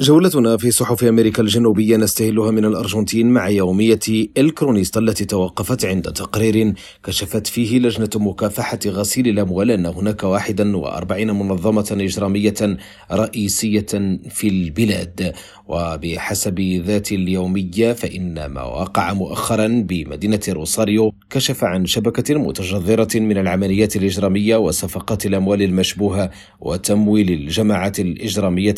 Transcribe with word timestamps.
جولتنا 0.00 0.56
في 0.56 0.70
صحف 0.70 1.04
أمريكا 1.04 1.42
الجنوبية 1.42 1.96
نستهلها 1.96 2.50
من 2.50 2.64
الأرجنتين 2.64 3.30
مع 3.30 3.48
يومية 3.48 4.00
الكرونيستا 4.38 5.00
التي 5.00 5.24
توقفت 5.24 5.84
عند 5.84 6.12
تقرير 6.12 6.74
كشفت 7.04 7.46
فيه 7.46 7.78
لجنة 7.78 8.10
مكافحة 8.16 8.78
غسيل 8.86 9.28
الأموال 9.28 9.70
أن 9.70 9.86
هناك 9.86 10.22
41 10.24 11.26
منظمة 11.30 11.96
إجرامية 12.00 12.78
رئيسية 13.12 13.86
في 14.30 14.48
البلاد. 14.48 15.32
وبحسب 15.68 16.60
ذات 16.60 17.12
اليومية 17.12 17.92
فإن 17.92 18.46
ما 18.46 18.62
وقع 18.62 19.12
مؤخرا 19.12 19.66
بمدينة 19.66 20.40
روساريو 20.48 21.12
كشف 21.30 21.64
عن 21.64 21.86
شبكة 21.86 22.34
متجذرة 22.34 23.20
من 23.20 23.38
العمليات 23.38 23.96
الإجرامية 23.96 24.56
وصفقات 24.56 25.26
الأموال 25.26 25.62
المشبوهة 25.62 26.30
وتمويل 26.60 27.30
الجماعات 27.30 28.00
الإجرامية 28.00 28.74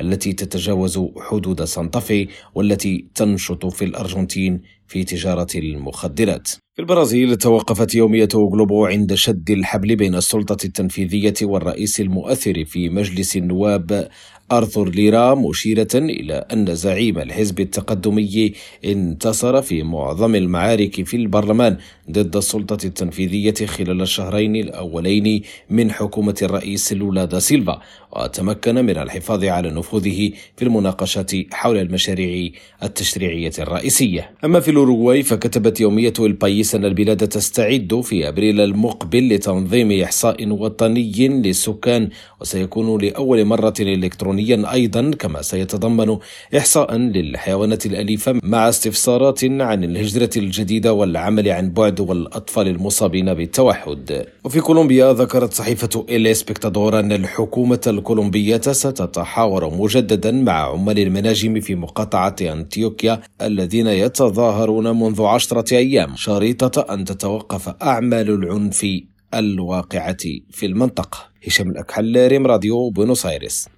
التي 0.00 0.32
تتجذر 0.32 0.59
تتجاوز 0.60 1.00
حدود 1.18 1.64
سانتافي 1.64 2.28
والتي 2.54 3.08
تنشط 3.14 3.66
في 3.66 3.84
الأرجنتين 3.84 4.60
في 4.86 5.04
تجارة 5.04 5.46
المخدرات. 5.54 6.48
في 6.48 6.82
البرازيل 6.82 7.36
توقفت 7.36 7.94
يومية 7.94 8.28
غلوبو 8.34 8.86
عند 8.86 9.14
شد 9.14 9.50
الحبل 9.50 9.96
بين 9.96 10.14
السلطة 10.14 10.64
التنفيذية 10.64 11.34
والرئيس 11.42 12.00
المؤثر 12.00 12.64
في 12.64 12.88
مجلس 12.88 13.36
النواب 13.36 14.08
آرثور 14.52 14.88
ليرا 14.88 15.34
مشيرة 15.34 15.88
إلى 15.94 16.46
أن 16.52 16.74
زعيم 16.74 17.18
الحزب 17.18 17.60
التقدمي 17.60 18.52
انتصر 18.84 19.62
في 19.62 19.82
معظم 19.82 20.34
المعارك 20.34 21.04
في 21.06 21.16
البرلمان 21.16 21.76
ضد 22.10 22.36
السلطة 22.36 22.86
التنفيذية 22.86 23.66
خلال 23.66 24.02
الشهرين 24.02 24.56
الأولين 24.56 25.42
من 25.70 25.90
حكومة 25.90 26.34
الرئيس 26.42 26.92
لولا 26.92 27.24
دا 27.24 27.38
سيلفا 27.38 27.80
وتمكن 28.16 28.74
من 28.74 28.96
الحفاظ 28.96 29.44
على 29.44 29.70
نفوذه 29.70 30.30
في 30.56 30.62
المناقشات 30.62 31.30
حول 31.52 31.76
المشاريع 31.78 32.50
التشريعية 32.82 33.52
الرئيسية. 33.58 34.30
أما 34.44 34.60
في 34.60 34.70
الأوروغواي 34.70 35.22
فكتبت 35.22 35.80
يومية 35.80 36.12
البايس 36.20 36.74
أن 36.74 36.84
البلاد 36.84 37.28
تستعد 37.28 38.00
في 38.04 38.28
أبريل 38.28 38.60
المقبل 38.60 39.28
لتنظيم 39.28 40.02
إحصاء 40.02 40.48
وطني 40.48 41.28
للسكان 41.28 42.08
وسيكون 42.40 43.00
لأول 43.02 43.44
مرة 43.44 43.74
إلكترونيا 43.80 44.39
أيضا 44.72 45.10
كما 45.18 45.42
سيتضمن 45.42 46.18
إحصاء 46.56 46.96
للحيوانات 46.96 47.86
الأليفة 47.86 48.40
مع 48.42 48.68
استفسارات 48.68 49.44
عن 49.44 49.84
الهجرة 49.84 50.30
الجديدة 50.36 50.92
والعمل 50.92 51.48
عن 51.48 51.70
بعد 51.70 52.00
والأطفال 52.00 52.68
المصابين 52.68 53.34
بالتوحد. 53.34 54.26
وفي 54.44 54.60
كولومبيا 54.60 55.12
ذكرت 55.12 55.52
صحيفة 55.52 56.06
إل 56.10 56.26
إسبكتادور 56.26 57.00
أن 57.00 57.12
الحكومة 57.12 57.80
الكولومبية 57.86 58.60
ستتحاور 58.60 59.74
مجددا 59.74 60.30
مع 60.30 60.52
عمال 60.52 60.98
المناجم 60.98 61.60
في 61.60 61.74
مقاطعة 61.74 62.36
أنتيوكيا 62.40 63.20
الذين 63.42 63.86
يتظاهرون 63.86 65.00
منذ 65.00 65.22
عشرة 65.22 65.76
أيام. 65.76 66.16
شريطة 66.16 66.94
أن 66.94 67.04
تتوقف 67.04 67.68
أعمال 67.68 68.30
العنف 68.30 68.86
الواقعة 69.34 70.16
في 70.50 70.66
المنطقة. 70.66 71.30
هشام 71.46 71.70
الأكحل 71.70 72.26
ريم 72.28 72.46
راديو 72.46 72.90
بونوس 72.90 73.26
آيرس 73.26 73.68